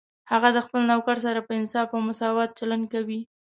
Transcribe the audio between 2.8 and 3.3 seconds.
کوي